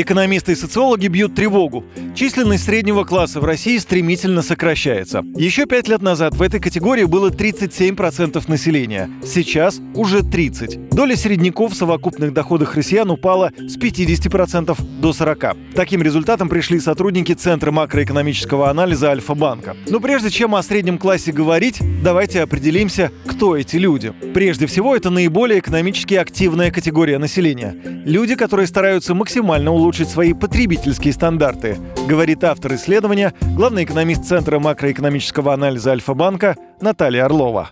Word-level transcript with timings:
Экономисты 0.00 0.52
и 0.52 0.54
социологи 0.54 1.08
бьют 1.08 1.34
тревогу. 1.34 1.84
Численность 2.14 2.64
среднего 2.64 3.04
класса 3.04 3.38
в 3.38 3.44
России 3.44 3.76
стремительно 3.76 4.40
сокращается. 4.40 5.22
Еще 5.36 5.66
пять 5.66 5.88
лет 5.88 6.00
назад 6.00 6.34
в 6.34 6.40
этой 6.40 6.58
категории 6.58 7.04
было 7.04 7.28
37% 7.28 8.42
населения. 8.48 9.10
Сейчас 9.22 9.78
уже 9.94 10.20
30%. 10.20 10.88
Доля 10.94 11.16
середняков 11.16 11.72
в 11.72 11.76
совокупных 11.76 12.32
доходах 12.32 12.76
россиян 12.76 13.10
упала 13.10 13.52
с 13.58 13.76
50% 13.76 14.74
до 15.02 15.10
40%. 15.10 15.56
Таким 15.74 16.02
результатом 16.02 16.48
пришли 16.48 16.80
сотрудники 16.80 17.32
Центра 17.32 17.70
макроэкономического 17.70 18.70
анализа 18.70 19.10
Альфа-банка. 19.10 19.76
Но 19.86 20.00
прежде 20.00 20.30
чем 20.30 20.54
о 20.54 20.62
среднем 20.62 20.96
классе 20.96 21.30
говорить, 21.30 21.78
давайте 22.02 22.40
определимся, 22.40 23.12
кто 23.26 23.54
эти 23.54 23.76
люди. 23.76 24.14
Прежде 24.32 24.66
всего, 24.66 24.96
это 24.96 25.10
наиболее 25.10 25.58
экономически 25.58 26.14
активная 26.14 26.70
категория 26.70 27.18
населения. 27.18 27.76
Люди, 28.06 28.34
которые 28.34 28.66
стараются 28.66 29.14
максимально 29.14 29.70
улучшить 29.72 29.89
свои 29.98 30.32
потребительские 30.32 31.12
стандарты, 31.12 31.78
говорит 32.06 32.44
автор 32.44 32.74
исследования, 32.74 33.34
главный 33.56 33.84
экономист 33.84 34.24
Центра 34.24 34.58
макроэкономического 34.58 35.52
анализа 35.52 35.90
Альфа-банка 35.92 36.56
Наталья 36.80 37.24
Орлова 37.24 37.70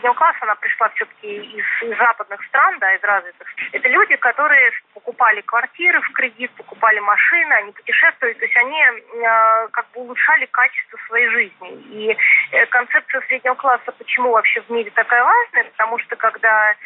среднего 0.00 0.14
класса, 0.14 0.38
она 0.40 0.54
пришла 0.56 0.88
все-таки 0.90 1.36
из, 1.36 1.64
из 1.82 1.98
западных 1.98 2.42
стран, 2.46 2.78
да, 2.78 2.92
из 2.94 3.02
развитых. 3.02 3.46
Это 3.72 3.88
люди, 3.88 4.16
которые 4.16 4.70
покупали 4.94 5.40
квартиры 5.42 6.00
в 6.00 6.12
кредит, 6.12 6.50
покупали 6.56 6.98
машины, 7.00 7.52
они 7.52 7.72
путешествовали, 7.72 8.34
то 8.34 8.44
есть 8.44 8.56
они 8.56 8.80
э, 8.80 9.68
как 9.72 9.86
бы 9.92 10.00
улучшали 10.00 10.46
качество 10.46 10.98
своей 11.06 11.28
жизни. 11.28 11.72
И 11.90 12.16
э, 12.52 12.66
концепция 12.66 13.20
среднего 13.22 13.54
класса, 13.54 13.92
почему 13.92 14.30
вообще 14.32 14.60
в 14.62 14.70
мире 14.70 14.90
такая 14.94 15.22
важная? 15.22 15.64
Потому 15.64 15.98
что 15.98 16.16
когда 16.16 16.72
э, 16.72 16.76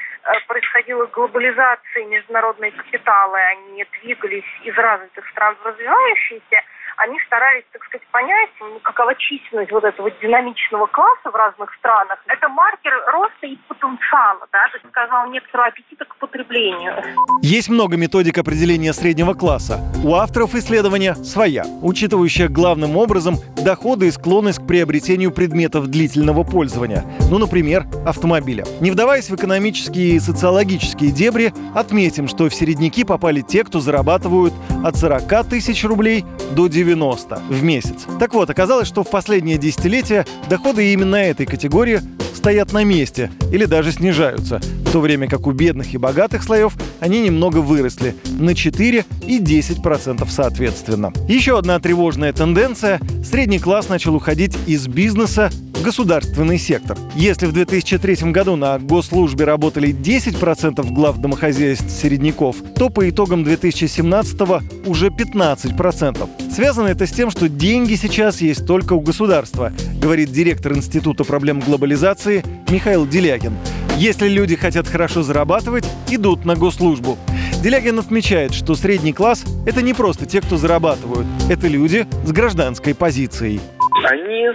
происходила 0.47 1.07
глобализация, 1.07 2.05
международные 2.07 2.73
капиталы, 2.73 3.39
они 3.39 3.87
двигались 4.01 4.45
из 4.65 4.77
развитых 4.77 5.29
стран 5.31 5.57
в 5.63 5.67
развивающиеся, 5.67 6.63
они 6.97 7.19
старались, 7.27 7.65
так 7.73 7.83
сказать, 7.85 8.07
понять, 8.09 8.51
какова 8.83 9.15
численность 9.17 9.73
вот 9.73 9.85
этого 9.85 10.11
динамичного 10.23 10.87
класса 10.87 11.31
в 11.31 11.35
разных 11.35 11.73
странах. 11.75 12.19
Это 12.27 12.49
маркер 12.49 12.93
роста 13.13 13.47
и 13.47 13.57
потенциала, 13.69 14.47
да, 14.53 14.69
то 14.71 14.79
есть, 14.79 14.89
сказал, 14.89 15.29
некоторого 15.29 15.69
аппетита 15.69 16.05
к 16.05 16.17
потреблению. 16.17 16.95
Есть 17.43 17.69
много 17.69 17.97
методик 17.97 18.39
определения 18.39 18.93
среднего 18.93 19.35
класса. 19.35 19.81
У 20.05 20.15
авторов 20.15 20.55
исследования 20.55 21.15
своя, 21.15 21.65
учитывающая 21.83 22.49
главным 22.49 22.97
образом 22.97 23.37
доходы 23.65 24.09
и 24.09 24.11
склонность 24.11 24.63
к 24.63 24.67
приобретению 24.67 25.33
предметов 25.33 25.89
длительного 25.89 26.45
пользования. 26.45 27.05
Ну, 27.31 27.39
например, 27.39 27.85
автомобиля. 28.07 28.65
Не 28.81 28.91
вдаваясь 28.91 29.31
в 29.31 29.35
экономические 29.35 30.17
и 30.17 30.21
социологические 30.21 31.11
дебри, 31.11 31.53
отметим, 31.75 32.29
что 32.29 32.49
в 32.49 32.55
середняки 32.55 33.05
попали 33.05 33.41
те, 33.41 33.65
кто 33.65 33.81
зарабатывают 33.81 34.55
от 34.85 34.97
40 34.97 35.49
тысяч 35.49 35.85
рублей 35.85 36.25
до 36.53 36.69
90 36.69 36.84
90 36.85 37.43
в 37.49 37.63
месяц. 37.63 38.07
Так 38.19 38.35
вот, 38.35 38.51
оказалось, 38.51 38.89
что 38.89 39.03
в 39.05 39.11
последнее 39.11 39.59
десятилетие 39.59 40.27
доходы 40.49 40.93
именно 40.93 41.17
этой 41.17 41.47
категории 41.47 42.01
стоят 42.35 42.73
на 42.73 42.85
месте 42.85 43.31
или 43.53 43.65
даже 43.65 43.93
снижаются, 43.93 44.61
в 44.85 44.93
то 44.93 45.01
время 45.01 45.29
как 45.29 45.47
у 45.47 45.53
бедных 45.53 45.95
и 45.95 45.99
богатых 45.99 46.43
слоев 46.43 46.75
они 47.01 47.23
немного 47.23 47.59
выросли 47.59 48.15
на 48.39 48.55
4 48.55 49.05
и 49.27 49.39
10% 49.41 50.27
соответственно. 50.29 51.13
Еще 51.27 51.59
одна 51.59 51.79
тревожная 51.81 52.33
тенденция– 52.33 53.01
средний 53.25 53.59
класс 53.59 53.89
начал 53.89 54.15
уходить 54.15 54.57
из 54.67 54.87
бизнеса 54.87 55.51
государственный 55.83 56.59
сектор. 56.59 56.97
Если 57.15 57.47
в 57.47 57.53
2003 57.53 58.31
году 58.31 58.57
на 58.57 58.79
госслужбе 58.79 59.45
работали 59.45 59.91
10% 59.91 60.93
глав 60.93 61.19
домохозяйств 61.19 61.91
середняков, 61.91 62.57
то 62.77 62.89
по 62.89 63.09
итогам 63.09 63.45
2017 63.45 64.41
уже 64.87 65.09
15%. 65.09 66.29
Связано 66.55 66.87
это 66.87 67.05
с 67.05 67.11
тем, 67.11 67.33
что 67.33 67.49
деньги 67.49 67.97
сейчас 67.97 68.41
есть 68.41 68.65
только 68.65 68.93
у 68.93 69.01
государства, 69.01 69.73
говорит 70.01 70.31
директор 70.31 70.73
Института 70.73 71.25
проблем 71.25 71.59
глобализации 71.59 72.45
Михаил 72.71 73.09
Делягин. 73.09 73.55
Если 73.97 74.29
люди 74.29 74.55
хотят 74.55 74.87
хорошо 74.87 75.25
зарабатывать, 75.25 75.85
идут 76.09 76.45
на 76.45 76.55
госслужбу. 76.55 77.19
Делягин 77.61 77.99
отмечает, 77.99 78.55
что 78.55 78.77
средний 78.77 79.13
класс– 79.13 79.45
это 79.67 79.83
не 79.83 79.95
просто 79.95 80.27
те, 80.27 80.41
кто 80.41 80.57
зарабатывают. 80.57 81.27
Это 81.51 81.67
люди 81.67 82.07
с 82.25 82.31
гражданской 82.31 82.95
позицией. 82.95 83.61
Они 84.03 84.51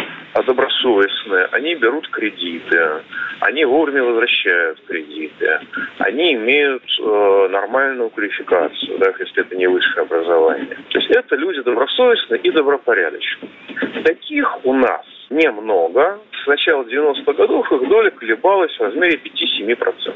добросовестные, 0.45 1.45
они 1.51 1.75
берут 1.75 2.07
кредиты, 2.09 3.03
они 3.39 3.65
вовремя 3.65 4.03
возвращают 4.03 4.79
кредиты, 4.85 5.59
они 5.99 6.33
имеют 6.33 6.83
э, 6.99 7.47
нормальную 7.49 8.09
квалификацию, 8.09 8.99
да, 8.99 9.13
если 9.17 9.41
это 9.41 9.55
не 9.55 9.67
высшее 9.67 10.03
образование. 10.03 10.77
То 10.89 10.99
есть 10.99 11.09
это 11.11 11.35
люди 11.35 11.61
добросовестные 11.61 12.41
и 12.41 12.51
добропорядочные. 12.51 13.51
Таких 14.03 14.65
у 14.65 14.73
нас 14.73 15.05
немного. 15.29 16.19
С 16.43 16.47
начала 16.47 16.83
90-х 16.83 17.33
годов 17.33 17.71
их 17.71 17.89
доля 17.89 18.11
колебалась 18.11 18.75
в 18.77 18.81
размере 18.81 19.19
5-7%. 19.23 20.13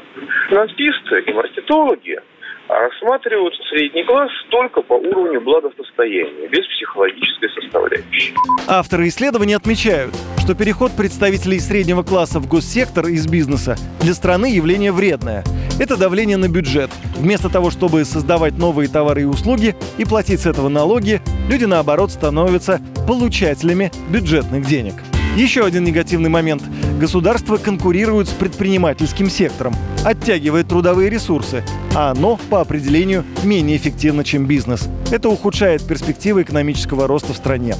Финансисты 0.48 1.20
и 1.20 1.32
маркетологи 1.32 2.20
рассматривают 2.68 3.54
средний 3.68 4.04
класс 4.04 4.30
только 4.48 4.82
по 4.82 4.94
уровню 4.94 5.40
благосостояния, 5.40 6.48
без 6.48 6.66
психологической 6.66 7.50
составляющей. 7.94 8.34
Авторы 8.66 9.08
исследования 9.08 9.56
отмечают, 9.56 10.14
что 10.38 10.54
переход 10.54 10.92
представителей 10.92 11.60
среднего 11.60 12.02
класса 12.02 12.40
в 12.40 12.48
госсектор 12.48 13.06
из 13.06 13.26
бизнеса 13.26 13.76
для 14.00 14.14
страны 14.14 14.46
явление 14.46 14.92
вредное. 14.92 15.44
Это 15.78 15.96
давление 15.96 16.36
на 16.36 16.48
бюджет. 16.48 16.90
Вместо 17.16 17.48
того, 17.48 17.70
чтобы 17.70 18.04
создавать 18.04 18.56
новые 18.56 18.88
товары 18.88 19.22
и 19.22 19.24
услуги 19.24 19.74
и 19.98 20.04
платить 20.04 20.40
с 20.40 20.46
этого 20.46 20.68
налоги, 20.68 21.20
люди, 21.48 21.64
наоборот, 21.64 22.12
становятся 22.12 22.80
получателями 23.06 23.90
бюджетных 24.08 24.66
денег. 24.66 24.94
Еще 25.36 25.64
один 25.64 25.84
негативный 25.84 26.30
момент. 26.30 26.62
Государство 26.98 27.56
конкурирует 27.56 28.28
с 28.28 28.32
предпринимательским 28.32 29.28
сектором, 29.28 29.74
оттягивает 30.04 30.68
трудовые 30.68 31.10
ресурсы, 31.10 31.64
а 31.94 32.12
оно, 32.12 32.38
по 32.50 32.60
определению, 32.60 33.24
менее 33.42 33.76
эффективно, 33.76 34.22
чем 34.22 34.46
бизнес. 34.46 34.88
Это 35.10 35.28
ухудшает 35.28 35.84
перспективы 35.86 36.42
экономического 36.42 37.08
роста 37.08 37.32
в 37.32 37.36
стране. 37.36 37.74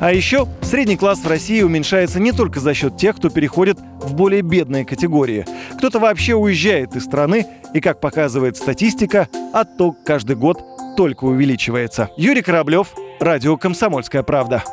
А 0.00 0.12
еще 0.12 0.48
средний 0.62 0.96
класс 0.96 1.20
в 1.20 1.28
России 1.28 1.60
уменьшается 1.62 2.20
не 2.20 2.32
только 2.32 2.58
за 2.58 2.72
счет 2.72 2.96
тех, 2.96 3.16
кто 3.16 3.28
переходит 3.28 3.78
в 4.00 4.14
более 4.14 4.40
бедные 4.40 4.86
категории. 4.86 5.44
Кто-то 5.76 5.98
вообще 5.98 6.34
уезжает 6.34 6.96
из 6.96 7.04
страны, 7.04 7.46
и, 7.74 7.80
как 7.80 8.00
показывает 8.00 8.56
статистика, 8.56 9.28
отток 9.52 9.98
каждый 10.04 10.36
год 10.36 10.62
только 10.96 11.24
увеличивается. 11.24 12.08
Юрий 12.16 12.42
Кораблев, 12.42 12.94
Радио 13.20 13.56
«Комсомольская 13.56 14.22
правда». 14.22 14.64